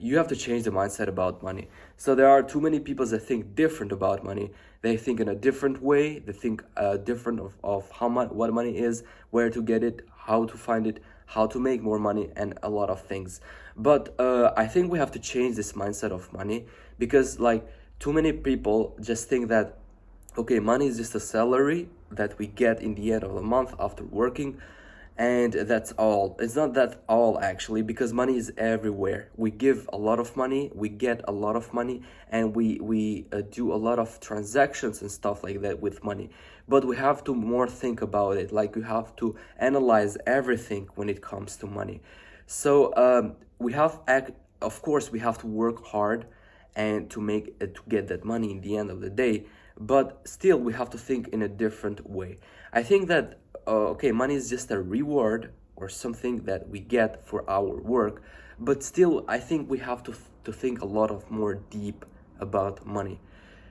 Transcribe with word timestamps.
you 0.00 0.16
have 0.16 0.28
to 0.28 0.36
change 0.36 0.64
the 0.64 0.70
mindset 0.70 1.08
about 1.08 1.42
money. 1.42 1.68
So 1.96 2.14
there 2.14 2.28
are 2.28 2.42
too 2.42 2.60
many 2.60 2.80
people 2.80 3.06
that 3.06 3.20
think 3.20 3.54
different 3.54 3.92
about 3.92 4.24
money. 4.24 4.52
They 4.82 4.96
think 4.96 5.20
in 5.20 5.28
a 5.28 5.34
different 5.34 5.82
way. 5.82 6.18
They 6.18 6.32
think 6.32 6.62
uh, 6.76 6.98
different 6.98 7.40
of, 7.40 7.54
of 7.64 7.90
how 7.90 8.08
much 8.08 8.30
what 8.30 8.52
money 8.52 8.78
is, 8.78 9.02
where 9.30 9.50
to 9.50 9.62
get 9.62 9.82
it, 9.82 10.06
how 10.16 10.44
to 10.44 10.56
find 10.56 10.86
it, 10.86 11.02
how 11.26 11.46
to 11.46 11.58
make 11.58 11.82
more 11.82 11.98
money, 11.98 12.30
and 12.36 12.58
a 12.62 12.68
lot 12.68 12.90
of 12.90 13.00
things. 13.02 13.40
But 13.76 14.14
uh, 14.18 14.52
I 14.56 14.66
think 14.66 14.90
we 14.90 14.98
have 14.98 15.10
to 15.12 15.18
change 15.18 15.56
this 15.56 15.72
mindset 15.72 16.10
of 16.10 16.32
money 16.32 16.66
because 16.98 17.40
like 17.40 17.66
too 17.98 18.12
many 18.12 18.32
people 18.32 18.96
just 19.00 19.28
think 19.28 19.48
that 19.48 19.78
okay, 20.38 20.58
money 20.58 20.86
is 20.86 20.98
just 20.98 21.14
a 21.14 21.20
salary 21.20 21.88
that 22.10 22.38
we 22.38 22.46
get 22.46 22.80
in 22.80 22.94
the 22.94 23.12
end 23.12 23.24
of 23.24 23.34
the 23.34 23.40
month 23.40 23.74
after 23.80 24.04
working 24.04 24.60
and 25.18 25.52
that's 25.52 25.92
all. 25.92 26.36
It's 26.40 26.56
not 26.56 26.74
that 26.74 27.02
all 27.08 27.40
actually 27.40 27.82
because 27.82 28.12
money 28.12 28.36
is 28.36 28.52
everywhere. 28.58 29.30
We 29.36 29.50
give 29.50 29.88
a 29.92 29.96
lot 29.96 30.18
of 30.18 30.36
money 30.36 30.70
we 30.74 30.88
get 30.90 31.22
a 31.26 31.32
lot 31.32 31.56
of 31.56 31.72
money 31.72 32.02
and 32.30 32.54
we 32.54 32.78
we 32.80 33.26
uh, 33.32 33.42
do 33.50 33.72
a 33.72 33.76
lot 33.76 33.98
of 33.98 34.20
transactions 34.20 35.00
and 35.00 35.10
stuff 35.10 35.42
like 35.42 35.62
that 35.62 35.80
with 35.80 36.04
money. 36.04 36.30
But 36.68 36.84
we 36.84 36.96
have 36.96 37.24
to 37.24 37.34
more 37.34 37.66
think 37.66 38.02
about 38.02 38.36
it. 38.36 38.52
Like 38.52 38.76
we 38.76 38.82
have 38.82 39.16
to 39.16 39.36
analyze 39.58 40.18
everything 40.26 40.88
when 40.96 41.08
it 41.08 41.22
comes 41.22 41.56
to 41.58 41.66
money. 41.66 42.02
So 42.46 42.94
um, 42.96 43.36
we 43.58 43.72
have 43.72 44.00
act 44.06 44.32
of 44.60 44.82
course 44.82 45.10
we 45.10 45.18
have 45.20 45.38
to 45.38 45.46
work 45.46 45.84
hard 45.86 46.26
and 46.74 47.08
to 47.10 47.20
make 47.20 47.54
uh, 47.62 47.66
to 47.66 47.80
get 47.88 48.08
that 48.08 48.24
money 48.24 48.50
in 48.50 48.60
the 48.60 48.76
end 48.76 48.90
of 48.90 49.00
the 49.00 49.10
day. 49.10 49.46
But 49.78 50.22
still 50.26 50.58
we 50.58 50.72
have 50.74 50.90
to 50.90 50.98
think 50.98 51.28
in 51.28 51.42
a 51.42 51.48
different 51.48 52.08
way. 52.08 52.38
I 52.72 52.82
think 52.82 53.08
that 53.08 53.38
uh, 53.66 53.94
okay, 53.94 54.12
money 54.12 54.34
is 54.34 54.48
just 54.48 54.70
a 54.70 54.80
reward 54.80 55.52
or 55.76 55.88
something 55.88 56.42
that 56.44 56.68
we 56.68 56.80
get 56.80 57.26
for 57.26 57.48
our 57.50 57.76
work, 57.80 58.22
but 58.58 58.82
still, 58.82 59.24
I 59.28 59.38
think 59.38 59.68
we 59.70 59.78
have 59.78 60.02
to 60.04 60.14
to 60.44 60.52
think 60.52 60.80
a 60.80 60.86
lot 60.86 61.10
of 61.10 61.30
more 61.30 61.54
deep 61.70 62.04
about 62.38 62.86
money. 62.86 63.20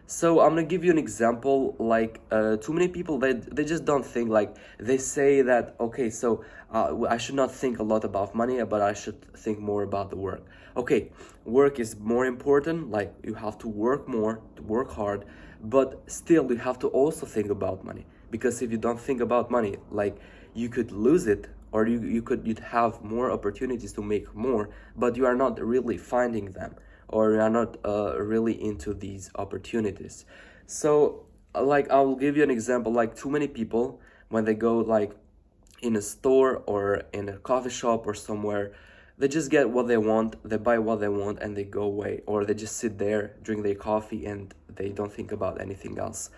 So 0.07 0.41
I'm 0.41 0.49
gonna 0.49 0.63
give 0.63 0.83
you 0.83 0.91
an 0.91 0.97
example. 0.99 1.75
Like 1.79 2.19
uh, 2.29 2.57
too 2.57 2.73
many 2.73 2.87
people, 2.87 3.17
they 3.17 3.33
they 3.33 3.65
just 3.65 3.85
don't 3.85 4.05
think. 4.05 4.29
Like 4.29 4.55
they 4.79 4.97
say 4.97 5.41
that 5.41 5.75
okay, 5.79 6.09
so 6.09 6.43
uh, 6.71 7.05
I 7.09 7.17
should 7.17 7.35
not 7.35 7.51
think 7.51 7.79
a 7.79 7.83
lot 7.83 8.03
about 8.03 8.35
money, 8.35 8.63
but 8.63 8.81
I 8.81 8.93
should 8.93 9.19
think 9.33 9.59
more 9.59 9.83
about 9.83 10.09
the 10.09 10.17
work. 10.17 10.43
Okay, 10.77 11.09
work 11.45 11.79
is 11.79 11.97
more 11.97 12.25
important. 12.25 12.91
Like 12.91 13.13
you 13.23 13.33
have 13.33 13.57
to 13.59 13.67
work 13.67 14.07
more, 14.07 14.41
to 14.57 14.61
work 14.61 14.91
hard, 14.91 15.25
but 15.63 16.03
still 16.07 16.51
you 16.51 16.57
have 16.57 16.77
to 16.79 16.87
also 16.89 17.25
think 17.25 17.49
about 17.49 17.83
money 17.83 18.05
because 18.31 18.61
if 18.61 18.71
you 18.71 18.77
don't 18.77 18.99
think 18.99 19.21
about 19.21 19.51
money 19.51 19.77
like 19.91 20.17
you 20.53 20.69
could 20.69 20.91
lose 20.91 21.27
it 21.27 21.47
or 21.71 21.87
you, 21.87 21.99
you 22.01 22.21
could 22.21 22.45
you'd 22.47 22.59
have 22.59 23.01
more 23.03 23.31
opportunities 23.31 23.91
to 23.93 24.01
make 24.01 24.33
more 24.35 24.69
but 24.95 25.15
you 25.15 25.25
are 25.25 25.35
not 25.35 25.59
really 25.59 25.97
finding 25.97 26.51
them 26.51 26.75
or 27.07 27.33
you 27.33 27.39
are 27.39 27.49
not 27.49 27.77
uh, 27.85 28.19
really 28.19 28.59
into 28.63 28.93
these 28.93 29.29
opportunities. 29.35 30.25
So 30.65 31.25
like 31.61 31.89
i 31.89 31.99
will 31.99 32.15
give 32.15 32.35
you 32.35 32.43
an 32.43 32.51
example 32.51 32.91
like 32.91 33.15
too 33.15 33.29
many 33.29 33.47
people 33.47 33.99
when 34.29 34.45
they 34.45 34.53
go 34.53 34.77
like 34.79 35.15
in 35.81 35.95
a 35.95 36.01
store 36.01 36.63
or 36.65 37.03
in 37.13 37.29
a 37.29 37.37
coffee 37.37 37.69
shop 37.69 38.05
or 38.07 38.13
somewhere 38.13 38.73
they 39.17 39.27
just 39.27 39.49
get 39.49 39.69
what 39.69 39.87
they 39.87 39.97
want 39.97 40.35
they 40.47 40.57
buy 40.57 40.77
what 40.77 40.99
they 40.99 41.07
want 41.07 41.39
and 41.39 41.55
they 41.55 41.63
go 41.63 41.83
away 41.83 42.21
or 42.25 42.45
they 42.45 42.53
just 42.53 42.77
sit 42.77 42.97
there 42.97 43.35
drink 43.43 43.63
their 43.63 43.75
coffee 43.75 44.25
and 44.25 44.53
they 44.75 44.89
don't 44.89 45.13
think 45.13 45.31
about 45.31 45.61
anything 45.61 45.97
else 45.97 46.29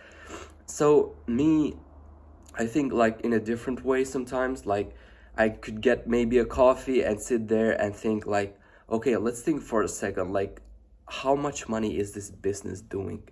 so 0.67 1.15
me 1.25 1.75
i 2.55 2.65
think 2.65 2.93
like 2.93 3.19
in 3.21 3.33
a 3.33 3.39
different 3.39 3.83
way 3.83 4.03
sometimes 4.03 4.65
like 4.65 4.93
i 5.35 5.49
could 5.49 5.81
get 5.81 6.07
maybe 6.07 6.37
a 6.37 6.45
coffee 6.45 7.01
and 7.01 7.19
sit 7.19 7.47
there 7.47 7.71
and 7.81 7.95
think 7.95 8.27
like 8.27 8.57
okay 8.89 9.17
let's 9.17 9.41
think 9.41 9.61
for 9.61 9.81
a 9.81 9.87
second 9.87 10.31
like 10.31 10.61
how 11.07 11.35
much 11.35 11.69
money 11.69 11.97
is 11.97 12.11
this 12.11 12.29
business 12.29 12.81
doing? 12.81 13.23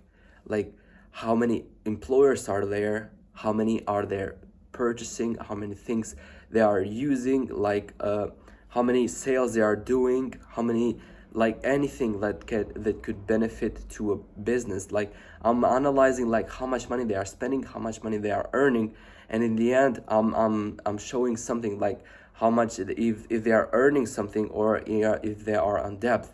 Like 0.46 0.72
how 1.10 1.34
many 1.34 1.66
employers 1.84 2.48
are 2.48 2.64
there? 2.64 3.12
How 3.32 3.52
many 3.52 3.86
are 3.86 4.06
there 4.06 4.36
purchasing? 4.72 5.36
How 5.36 5.54
many 5.54 5.74
things 5.74 6.16
they 6.50 6.60
are 6.60 6.80
using? 6.80 7.48
Like 7.48 7.92
uh, 8.00 8.28
how 8.68 8.82
many 8.82 9.08
sales 9.08 9.54
they 9.54 9.60
are 9.60 9.76
doing? 9.76 10.34
How 10.48 10.62
many 10.62 10.98
like 11.32 11.58
anything 11.64 12.20
that 12.20 12.46
could 12.46 12.72
that 12.84 13.02
could 13.02 13.26
benefit 13.26 13.88
to 13.88 14.12
a 14.12 14.16
business 14.40 14.90
like 14.92 15.12
i'm 15.42 15.64
analyzing 15.64 16.28
like 16.28 16.50
how 16.50 16.66
much 16.66 16.88
money 16.88 17.04
they 17.04 17.14
are 17.14 17.24
spending 17.24 17.62
how 17.62 17.78
much 17.78 18.02
money 18.02 18.16
they 18.16 18.30
are 18.30 18.48
earning 18.52 18.94
and 19.28 19.42
in 19.42 19.56
the 19.56 19.74
end 19.74 20.02
i'm 20.08 20.34
i'm, 20.34 20.80
I'm 20.86 20.98
showing 20.98 21.36
something 21.36 21.78
like 21.78 22.00
how 22.36 22.50
much 22.50 22.78
if, 22.78 23.26
if 23.30 23.44
they 23.44 23.52
are 23.52 23.68
earning 23.72 24.06
something 24.06 24.48
or 24.50 24.82
if 24.86 25.44
they 25.44 25.54
are 25.54 25.78
on 25.78 25.96
debt 25.96 26.30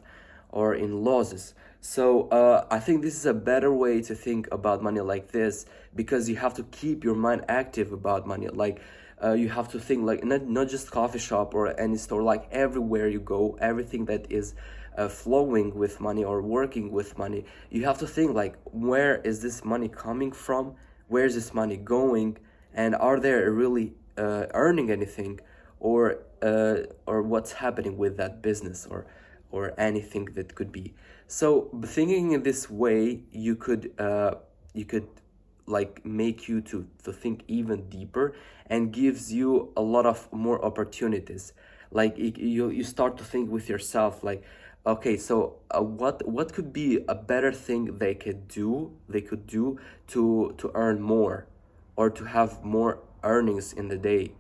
or 0.51 0.75
in 0.75 1.05
losses. 1.05 1.55
So 1.81 2.29
uh, 2.29 2.67
i 2.71 2.79
think 2.79 3.03
this 3.03 3.15
is 3.15 3.27
a 3.27 3.35
better 3.35 3.73
way 3.73 4.03
to 4.03 4.15
think 4.15 4.49
about 4.53 4.83
money 4.83 5.01
like 5.01 5.33
this 5.33 5.67
because 5.95 6.29
you 6.29 6.37
have 6.37 6.55
to 6.55 6.65
keep 6.65 7.05
your 7.05 7.15
mind 7.15 7.45
active 7.49 7.93
about 7.93 8.27
money. 8.27 8.49
Like 8.49 8.81
uh, 9.23 9.33
you 9.33 9.49
have 9.49 9.69
to 9.69 9.79
think 9.79 10.05
like 10.05 10.25
not, 10.25 10.43
not 10.47 10.69
just 10.69 10.91
coffee 10.91 11.19
shop 11.19 11.55
or 11.55 11.79
any 11.81 11.97
store 11.97 12.23
like 12.23 12.49
everywhere 12.51 13.09
you 13.09 13.21
go 13.21 13.57
everything 13.61 14.05
that 14.07 14.31
is 14.31 14.55
uh, 14.97 15.09
flowing 15.09 15.75
with 15.75 16.01
money 16.01 16.25
or 16.25 16.43
working 16.43 16.91
with 16.93 17.17
money 17.17 17.45
you 17.71 17.85
have 17.85 17.99
to 17.99 18.07
think 18.07 18.35
like 18.35 18.57
where 18.73 19.17
is 19.19 19.41
this 19.43 19.65
money 19.65 19.89
coming 19.89 20.33
from? 20.33 20.75
Where 21.09 21.25
is 21.25 21.35
this 21.35 21.55
money 21.55 21.77
going? 21.77 22.39
And 22.75 22.95
are 22.95 23.21
they 23.21 23.33
really 23.33 23.93
uh, 24.17 24.47
earning 24.55 24.91
anything? 24.91 25.41
Or 25.81 26.19
uh, 26.43 26.77
or 27.07 27.23
what's 27.23 27.53
happening 27.53 27.97
with 27.97 28.17
that 28.17 28.43
business 28.43 28.87
or 28.89 29.07
or 29.51 29.75
anything 29.79 30.27
that 30.37 30.55
could 30.55 30.73
be? 30.73 30.95
So 31.27 31.71
thinking 31.85 32.33
in 32.33 32.43
this 32.43 32.71
way 32.71 33.23
you 33.33 33.57
could 33.57 33.93
uh, 33.99 34.35
you 34.75 34.85
could 34.85 35.09
like 35.67 36.05
make 36.05 36.49
you 36.49 36.61
to, 36.61 36.87
to 37.05 37.13
think 37.13 37.43
even 37.49 37.89
deeper 37.89 38.35
and 38.67 38.93
gives 38.93 39.33
you 39.33 39.73
a 39.77 39.83
lot 39.83 40.07
of 40.07 40.33
more 40.33 40.65
opportunities. 40.65 41.53
Like 41.91 42.17
you, 42.17 42.71
you 42.71 42.85
start 42.85 43.17
to 43.19 43.25
think 43.25 43.51
with 43.51 43.69
yourself 43.69 44.25
like 44.25 44.43
okay 44.85 45.17
so 45.17 45.57
uh, 45.71 45.81
what 45.81 46.27
what 46.27 46.53
could 46.53 46.73
be 46.73 47.05
a 47.07 47.15
better 47.15 47.53
thing 47.53 47.99
they 47.99 48.15
could 48.17 48.49
do 48.49 48.91
they 49.09 49.21
could 49.21 49.47
do 49.47 49.79
to 50.09 50.55
to 50.59 50.73
earn 50.75 51.01
more 51.01 51.47
or 51.95 52.11
to 52.11 52.25
have 52.25 52.65
more 52.65 52.99
earnings 53.23 53.73
in 53.73 53.89
the 53.89 53.99
day? 53.99 54.33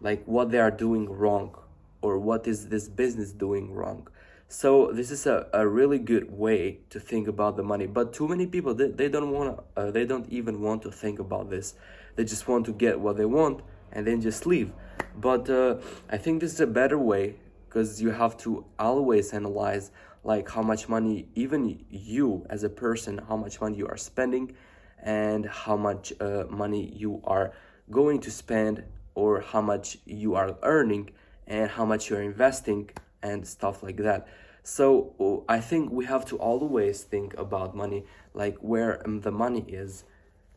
Like 0.00 0.24
what 0.24 0.50
they 0.50 0.58
are 0.58 0.70
doing 0.70 1.10
wrong 1.10 1.56
or 2.00 2.18
what 2.18 2.46
is 2.46 2.68
this 2.68 2.88
business 2.88 3.32
doing 3.32 3.72
wrong 3.72 4.08
so 4.48 4.92
this 4.92 5.10
is 5.10 5.26
a, 5.26 5.48
a 5.52 5.66
really 5.66 5.98
good 5.98 6.30
way 6.30 6.78
to 6.90 7.00
think 7.00 7.28
about 7.28 7.56
the 7.56 7.62
money. 7.62 7.86
But 7.86 8.12
too 8.12 8.28
many 8.28 8.46
people 8.46 8.74
they, 8.74 8.88
they 8.88 9.08
don't 9.08 9.30
want 9.30 9.60
uh, 9.76 9.90
they 9.90 10.04
don't 10.04 10.28
even 10.30 10.60
want 10.60 10.82
to 10.82 10.90
think 10.90 11.18
about 11.18 11.50
this. 11.50 11.74
They 12.16 12.24
just 12.24 12.46
want 12.46 12.66
to 12.66 12.72
get 12.72 13.00
what 13.00 13.16
they 13.16 13.24
want 13.24 13.62
and 13.92 14.06
then 14.06 14.20
just 14.20 14.46
leave. 14.46 14.72
But 15.16 15.48
uh, 15.48 15.76
i 16.10 16.16
think 16.16 16.40
this 16.40 16.52
is 16.52 16.60
a 16.60 16.66
better 16.66 16.98
way 16.98 17.36
because 17.66 18.00
you 18.00 18.10
have 18.10 18.36
to 18.38 18.64
always 18.78 19.32
analyze 19.32 19.90
like 20.22 20.48
how 20.48 20.62
much 20.62 20.88
money 20.88 21.28
even 21.34 21.84
you 21.90 22.46
as 22.48 22.64
a 22.64 22.68
person 22.68 23.20
how 23.28 23.36
much 23.36 23.60
money 23.60 23.76
you 23.76 23.86
are 23.86 23.96
spending 23.96 24.54
and 25.02 25.44
how 25.46 25.76
much 25.76 26.12
uh, 26.20 26.44
money 26.48 26.92
you 26.94 27.20
are 27.24 27.52
going 27.90 28.20
to 28.20 28.30
spend 28.30 28.82
or 29.14 29.40
how 29.40 29.60
much 29.60 29.98
you 30.06 30.34
are 30.34 30.56
earning 30.62 31.10
and 31.46 31.70
how 31.70 31.84
much 31.84 32.08
you're 32.08 32.22
investing 32.22 32.88
and 33.24 33.46
stuff 33.46 33.82
like 33.82 33.96
that. 33.96 34.28
So 34.62 35.44
i 35.48 35.60
think 35.60 35.92
we 35.92 36.06
have 36.06 36.24
to 36.24 36.36
always 36.38 37.02
think 37.02 37.34
about 37.36 37.76
money 37.76 38.04
like 38.32 38.56
where 38.58 38.92
um, 39.06 39.20
the 39.20 39.30
money 39.30 39.64
is 39.68 40.04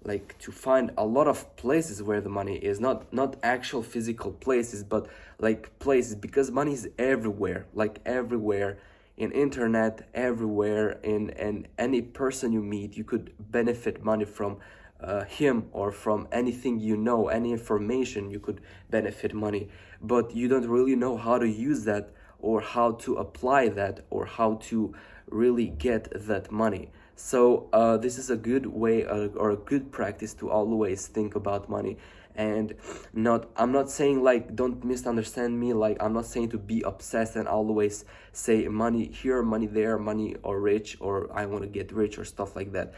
like 0.04 0.38
to 0.40 0.52
find 0.52 0.92
a 0.98 1.06
lot 1.06 1.28
of 1.28 1.56
places 1.58 2.02
where 2.02 2.22
the 2.22 2.30
money 2.30 2.56
is 2.56 2.80
not 2.80 3.12
not 3.12 3.36
actual 3.44 3.84
physical 3.84 4.32
places 4.32 4.82
but 4.82 5.08
like 5.40 5.78
places 5.80 6.16
because 6.16 6.50
money 6.52 6.72
is 6.72 6.88
everywhere 6.98 7.66
like 7.74 8.00
everywhere 8.06 8.78
in 9.18 9.30
internet 9.32 10.08
everywhere 10.14 10.92
in 11.04 11.30
and 11.32 11.68
any 11.78 12.02
person 12.02 12.54
you 12.54 12.62
meet 12.62 12.96
you 12.96 13.04
could 13.04 13.34
benefit 13.52 14.04
money 14.06 14.24
from 14.24 14.58
uh, 15.02 15.24
him 15.26 15.68
or 15.72 15.92
from 15.92 16.28
anything 16.32 16.80
you 16.80 16.98
know 16.98 17.28
any 17.28 17.52
information 17.52 18.32
you 18.32 18.40
could 18.40 18.62
benefit 18.90 19.34
money. 19.34 19.70
But 20.02 20.36
you 20.36 20.48
don't 20.48 20.68
really 20.68 20.96
know 20.96 21.18
how 21.18 21.38
to 21.38 21.48
use 21.48 21.84
that 21.86 22.12
or 22.40 22.62
how 22.62 22.92
to 22.92 23.16
apply 23.16 23.70
that 23.70 24.02
or 24.10 24.26
how 24.26 24.56
to 24.56 24.94
really 25.30 25.68
get 25.68 26.08
that 26.14 26.52
money. 26.52 26.90
So 27.16 27.68
uh, 27.74 27.98
this 27.98 28.18
is 28.18 28.30
a 28.30 28.38
good 28.38 28.68
way 28.68 29.06
uh, 29.06 29.28
or 29.36 29.52
a 29.52 29.56
good 29.58 29.92
practice 29.92 30.34
to 30.36 30.50
always 30.50 31.08
think 31.08 31.36
about 31.36 31.68
money 31.70 31.98
and 32.38 32.76
not 33.14 33.50
i'm 33.58 33.72
not 33.72 33.90
saying 33.90 34.24
like 34.24 34.56
don't 34.56 34.86
misunderstand 34.86 35.60
me 35.60 35.74
like 35.74 35.98
i'm 36.00 36.14
not 36.14 36.26
saying 36.26 36.48
to 36.48 36.58
be 36.58 36.82
obsessed 36.84 37.36
and 37.36 37.48
always 37.48 38.06
say 38.32 38.68
money 38.68 39.08
here 39.08 39.42
money 39.42 39.66
there 39.66 39.98
money 39.98 40.36
or 40.44 40.62
rich 40.62 40.96
or 41.00 41.30
i 41.34 41.46
want 41.46 41.64
to 41.64 41.68
get 41.68 41.92
rich 41.92 42.18
or 42.18 42.24
stuff 42.24 42.56
like 42.56 42.72
that. 42.72 42.94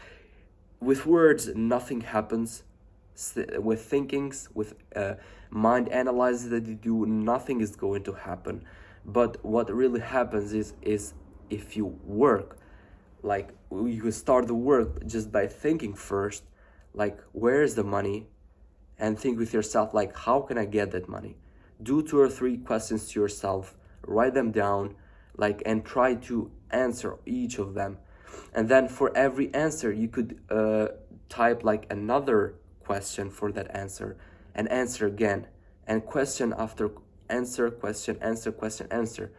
With 0.78 1.04
words 1.04 1.48
nothing 1.54 2.02
happens 2.02 2.62
with 3.58 3.82
thinkings 3.82 4.48
with 4.54 4.74
uh, 4.96 5.14
mind 5.50 5.88
analysis 5.88 6.48
that 6.48 6.66
you 6.66 6.74
do 6.74 7.06
nothing 7.06 7.60
is 7.60 7.76
going 7.76 8.02
to 8.04 8.12
happen. 8.12 8.64
But 9.04 9.44
what 9.44 9.72
really 9.72 10.00
happens 10.00 10.52
is 10.52 10.74
is 10.82 11.14
if 11.48 11.76
you 11.76 11.86
work 12.04 12.58
like 13.22 13.50
you 13.70 14.10
start 14.10 14.46
the 14.46 14.54
work 14.54 15.06
just 15.06 15.30
by 15.30 15.46
thinking 15.46 15.94
first 15.94 16.44
like 16.94 17.20
where 17.32 17.62
is 17.62 17.74
the 17.74 17.84
money? 17.84 18.26
And 18.98 19.18
think 19.18 19.38
with 19.38 19.52
yourself 19.54 19.94
like 19.94 20.16
how 20.16 20.40
can 20.40 20.58
i 20.58 20.64
get 20.64 20.90
that 20.92 21.08
money? 21.08 21.36
Do 21.82 22.02
two 22.02 22.20
or 22.20 22.28
three 22.28 22.56
questions 22.58 23.08
to 23.10 23.20
yourself 23.20 23.74
write 24.06 24.34
them 24.34 24.50
down 24.50 24.94
like 25.36 25.62
and 25.66 25.84
try 25.84 26.14
to 26.14 26.50
answer 26.70 27.18
each 27.26 27.58
of 27.58 27.74
them. 27.74 27.98
And 28.54 28.68
then 28.68 28.88
for 28.88 29.16
every 29.16 29.52
answer 29.54 29.92
you 29.92 30.08
could 30.08 30.40
uh, 30.50 30.88
type 31.28 31.64
like 31.64 31.86
another 31.90 32.54
question 32.84 33.30
for 33.30 33.52
that 33.52 33.74
answer 33.74 34.16
and 34.54 34.68
answer 34.68 35.06
again 35.06 35.46
and 35.86 36.04
question 36.04 36.54
after 36.56 36.90
answer 37.28 37.70
question 37.70 38.18
answer 38.20 38.52
question 38.52 38.86
answer. 38.90 39.32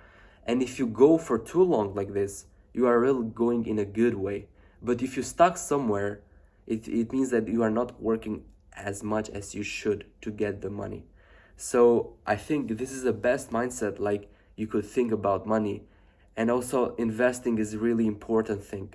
And 0.46 0.62
if 0.64 0.80
you 0.80 0.88
go 0.88 1.18
for 1.18 1.38
too 1.38 1.64
long 1.64 1.94
like 1.94 2.14
this 2.14 2.46
you 2.74 2.88
are 2.88 3.00
really 3.00 3.26
going 3.26 3.66
in 3.66 3.80
a 3.80 3.86
good 3.86 4.16
way. 4.16 4.48
But 4.82 5.02
if 5.02 5.18
you 5.18 5.24
stuck 5.24 5.58
somewhere 5.58 6.22
it, 6.68 6.88
it 6.88 7.12
means 7.12 7.32
that 7.32 7.48
you 7.48 7.64
are 7.64 7.70
not 7.70 8.02
working 8.02 8.44
as 8.74 9.04
much 9.04 9.30
as 9.30 9.54
you 9.54 9.64
should 9.64 10.06
to 10.22 10.32
get 10.32 10.62
the 10.62 10.70
money. 10.70 11.04
So 11.58 12.14
i 12.26 12.36
think 12.36 12.78
this 12.78 12.92
is 12.92 13.04
the 13.04 13.14
best 13.14 13.52
mindset 13.52 14.00
like 14.00 14.32
you 14.56 14.68
could 14.68 14.86
think 14.86 15.12
about 15.12 15.46
money. 15.46 15.84
And 16.38 16.50
also 16.50 16.96
investing 16.96 17.58
is 17.58 17.76
really 17.76 18.08
important 18.08 18.64
thing. 18.64 18.94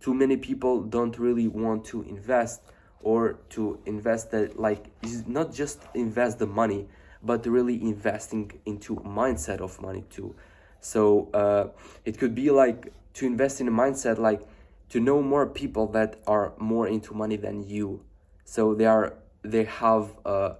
Too 0.00 0.14
many 0.14 0.36
people 0.36 0.82
don't 0.82 1.18
really 1.18 1.46
want 1.46 1.84
to 1.86 2.02
invest 2.02 2.62
or 3.02 3.38
to 3.50 3.78
invest 3.86 4.30
that 4.30 4.58
like 4.58 4.86
not 5.26 5.52
just 5.52 5.82
invest 5.94 6.38
the 6.38 6.46
money 6.46 6.86
but 7.22 7.46
really 7.46 7.80
investing 7.82 8.50
into 8.64 8.96
mindset 8.96 9.60
of 9.60 9.80
money 9.80 10.04
too. 10.10 10.34
So 10.80 11.28
uh, 11.34 11.68
it 12.04 12.18
could 12.18 12.34
be 12.34 12.50
like 12.50 12.92
to 13.14 13.26
invest 13.26 13.60
in 13.60 13.68
a 13.68 13.70
mindset 13.70 14.18
like 14.18 14.42
to 14.90 15.00
know 15.00 15.22
more 15.22 15.46
people 15.46 15.86
that 15.88 16.20
are 16.26 16.52
more 16.58 16.88
into 16.88 17.14
money 17.14 17.36
than 17.36 17.62
you. 17.62 18.02
So 18.44 18.74
they 18.74 18.86
are 18.86 19.14
they 19.42 19.64
have 19.64 20.16
uh, 20.24 20.54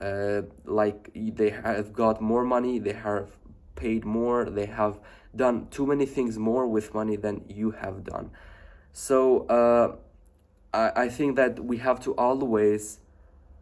uh, 0.00 0.42
like 0.64 1.10
they 1.14 1.50
have 1.50 1.92
got 1.92 2.20
more 2.20 2.44
money 2.44 2.78
they 2.78 2.92
have 2.92 3.28
paid 3.74 4.04
more 4.04 4.44
they 4.44 4.66
have 4.66 5.00
done 5.34 5.66
too 5.70 5.86
many 5.86 6.06
things 6.06 6.38
more 6.38 6.66
with 6.66 6.92
money 6.94 7.16
than 7.16 7.44
you 7.48 7.70
have 7.70 8.04
done. 8.04 8.30
So 8.92 9.46
uh, 9.46 9.96
I, 10.72 10.92
I 10.96 11.08
think 11.08 11.36
that 11.36 11.64
we 11.64 11.78
have 11.78 12.00
to 12.00 12.12
always 12.14 12.98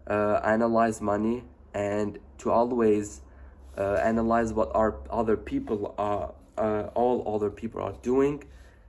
uh, 0.06 0.40
analyze 0.44 1.00
money 1.00 1.44
and 1.74 2.18
to 2.38 2.50
always 2.50 3.22
uh, 3.76 4.00
analyze 4.02 4.52
what 4.52 4.70
our 4.74 4.96
other 5.10 5.36
people 5.36 5.94
are 5.98 6.34
uh, 6.58 6.90
all 6.94 7.34
other 7.34 7.50
people 7.50 7.80
are 7.80 7.94
doing 8.02 8.44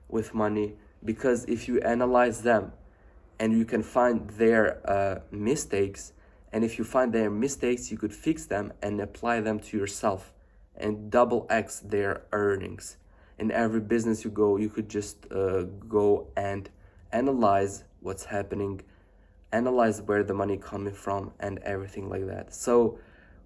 with 0.10 0.34
money. 0.34 0.74
Because 1.04 1.46
if 1.46 1.68
you 1.68 1.80
analyze 1.82 2.42
them 2.42 2.74
and 3.40 3.58
you 3.58 3.66
can 3.66 3.82
find 3.82 4.30
their 4.32 4.82
uh, 4.90 5.20
mistakes 5.32 6.14
and 6.52 6.66
if 6.66 6.78
you 6.78 6.84
find 6.84 7.14
their 7.14 7.30
mistakes 7.30 7.92
you 7.92 7.98
could 7.98 8.14
fix 8.14 8.46
them 8.46 8.74
and 8.82 9.00
apply 9.00 9.40
them 9.40 9.60
to 9.60 9.78
yourself 9.78 10.34
and 10.76 11.10
double 11.10 11.48
x 11.50 11.80
their 11.80 12.24
earnings. 12.32 12.98
In 13.40 13.52
every 13.52 13.80
business 13.80 14.24
you 14.24 14.32
go 14.32 14.58
you 14.58 14.70
could 14.70 14.90
just 14.90 15.32
uh, 15.32 15.64
go 15.88 16.28
and 16.36 16.70
analyze 17.12 17.84
what's 18.02 18.26
happening 18.26 18.82
analyze 19.54 20.02
where 20.02 20.24
the 20.24 20.34
money 20.34 20.58
coming 20.58 20.94
from 20.94 21.32
and 21.40 21.60
everything 21.60 22.10
like 22.10 22.26
that. 22.28 22.54
So 22.54 23.00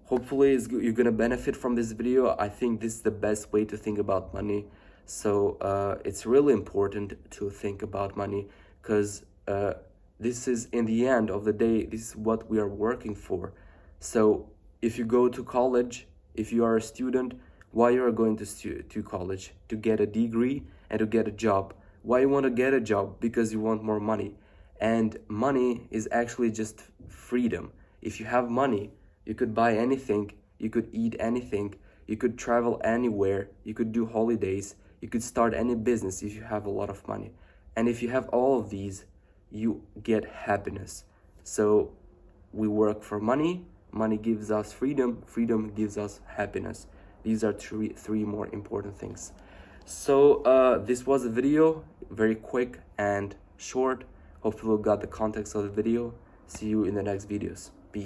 hopefully 0.04 0.58
you're 0.70 0.92
gonna 0.92 1.12
benefit 1.12 1.56
from 1.56 1.74
this 1.74 1.92
video. 1.92 2.36
I 2.38 2.48
think 2.48 2.80
this 2.80 2.94
is 2.94 3.02
the 3.02 3.10
best 3.10 3.52
way 3.52 3.64
to 3.64 3.76
think 3.76 3.98
about 3.98 4.32
money. 4.32 4.66
So 5.04 5.56
uh, 5.60 5.96
it's 6.04 6.26
really 6.26 6.52
important 6.52 7.14
to 7.32 7.50
think 7.50 7.82
about 7.82 8.16
money 8.16 8.48
because 8.82 9.24
uh, 9.48 9.74
this 10.18 10.48
is 10.48 10.66
in 10.72 10.86
the 10.86 11.06
end 11.06 11.30
of 11.30 11.44
the 11.44 11.52
day 11.52 11.84
this 11.84 12.08
is 12.08 12.16
what 12.16 12.48
we 12.48 12.58
are 12.58 12.68
working 12.68 13.14
for. 13.14 13.52
So 14.00 14.48
if 14.82 14.98
you 14.98 15.04
go 15.04 15.28
to 15.28 15.42
college 15.42 16.06
if 16.34 16.52
you 16.52 16.64
are 16.64 16.76
a 16.76 16.82
student 16.82 17.34
why 17.72 17.90
you 17.90 18.02
are 18.04 18.12
going 18.12 18.36
to 18.38 18.82
to 18.82 19.02
college? 19.02 19.52
To 19.68 19.76
get 19.76 20.00
a 20.00 20.06
degree 20.06 20.62
and 20.88 20.98
to 20.98 21.06
get 21.06 21.28
a 21.28 21.30
job. 21.30 21.74
Why 22.02 22.20
you 22.20 22.28
want 22.28 22.44
to 22.44 22.50
get 22.50 22.72
a 22.72 22.80
job? 22.80 23.20
Because 23.20 23.52
you 23.52 23.60
want 23.60 23.82
more 23.82 24.00
money 24.00 24.34
and 24.80 25.18
money 25.28 25.86
is 25.90 26.08
actually 26.12 26.50
just 26.50 26.82
freedom 27.08 27.72
if 28.02 28.20
you 28.20 28.26
have 28.26 28.50
money 28.50 28.92
you 29.26 29.34
could 29.34 29.52
buy 29.54 29.76
anything, 29.76 30.32
you 30.58 30.70
could 30.70 30.88
eat 30.92 31.16
anything, 31.18 31.74
you 32.06 32.16
could 32.16 32.38
travel 32.38 32.80
anywhere, 32.84 33.50
you 33.64 33.74
could 33.74 33.92
do 33.92 34.06
holidays, 34.06 34.76
you 35.00 35.08
could 35.08 35.22
start 35.22 35.52
any 35.52 35.74
business 35.74 36.22
if 36.22 36.34
you 36.34 36.42
have 36.42 36.64
a 36.64 36.70
lot 36.70 36.88
of 36.88 37.06
money. 37.06 37.32
And 37.74 37.88
if 37.88 38.02
you 38.02 38.08
have 38.10 38.28
all 38.28 38.60
of 38.60 38.70
these, 38.70 39.04
you 39.50 39.82
get 40.02 40.24
happiness. 40.24 41.04
So 41.42 41.92
we 42.52 42.68
work 42.68 43.02
for 43.02 43.18
money, 43.18 43.66
money 43.90 44.16
gives 44.16 44.50
us 44.50 44.72
freedom, 44.72 45.22
freedom 45.26 45.74
gives 45.74 45.98
us 45.98 46.20
happiness. 46.26 46.86
These 47.24 47.42
are 47.42 47.52
three 47.52 47.88
three 47.88 48.24
more 48.24 48.46
important 48.52 48.96
things. 48.96 49.32
So 49.84 50.42
uh, 50.44 50.78
this 50.78 51.04
was 51.04 51.24
a 51.24 51.30
video, 51.30 51.84
very 52.10 52.36
quick 52.36 52.78
and 52.96 53.34
short. 53.56 54.04
Hopefully 54.46 54.76
you 54.76 54.78
got 54.78 55.00
the 55.00 55.08
context 55.08 55.56
of 55.56 55.64
the 55.64 55.68
video. 55.68 56.14
See 56.46 56.68
you 56.68 56.84
in 56.84 56.94
the 56.94 57.02
next 57.02 57.28
videos. 57.28 57.70